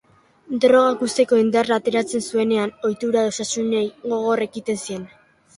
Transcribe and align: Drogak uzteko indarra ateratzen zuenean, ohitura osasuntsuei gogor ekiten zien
Drogak 0.63 1.03
uzteko 1.07 1.37
indarra 1.41 1.77
ateratzen 1.81 2.25
zuenean, 2.31 2.73
ohitura 2.89 3.27
osasuntsuei 3.33 3.85
gogor 4.15 4.45
ekiten 4.51 4.85
zien 4.89 5.07